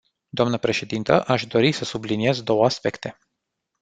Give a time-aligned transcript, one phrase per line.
[0.29, 3.17] Doamnă președintă, aș dori să subliniez două aspecte.